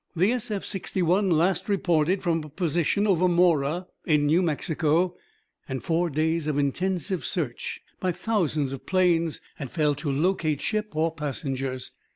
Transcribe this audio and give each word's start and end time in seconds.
The 0.15 0.31
SF 0.31 0.63
61 0.63 1.29
last 1.29 1.69
reported 1.69 2.23
from 2.23 2.43
a 2.43 2.49
position 2.49 3.05
over 3.05 3.27
Mora 3.27 3.85
in 4.07 4.25
New 4.25 4.41
Mexico, 4.41 5.15
and 5.69 5.83
four 5.83 6.09
days 6.09 6.47
of 6.47 6.57
intensive 6.57 7.23
search 7.23 7.81
by 7.99 8.11
thousands 8.11 8.73
of 8.73 8.87
planes 8.87 9.41
had 9.57 9.69
failed 9.69 9.99
to 9.99 10.11
locate 10.11 10.59
ship 10.59 10.95
or 10.95 11.13
passengers. 11.13 11.91